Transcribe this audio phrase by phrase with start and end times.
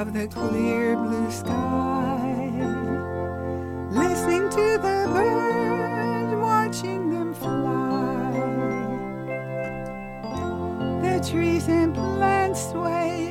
[0.00, 2.22] of the clear blue sky,
[3.90, 8.30] listening to the birds, watching them fly.
[11.02, 13.27] The trees and plants sway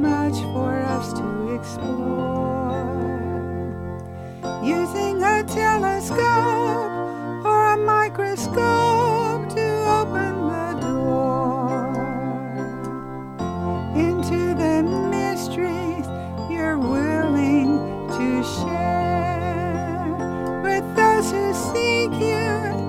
[0.00, 2.72] much for us to explore.
[4.64, 6.20] Using a telescope
[7.44, 9.66] or a microscope to
[10.00, 11.94] open the door
[13.94, 16.06] into the mysteries
[16.50, 17.78] you're willing
[18.16, 20.06] to share
[20.62, 22.81] with those who seek you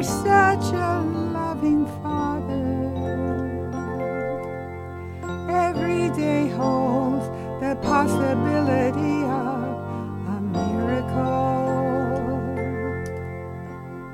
[0.00, 1.02] are such a
[1.34, 2.64] loving Father.
[5.50, 7.26] Every day holds
[7.60, 9.68] the possibility of
[10.34, 11.52] a miracle.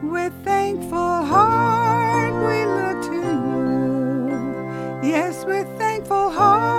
[0.02, 3.20] With thankful heart we look to
[3.84, 5.08] you.
[5.08, 6.75] Yes, with thankful hearts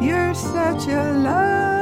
[0.00, 1.79] You're such a love.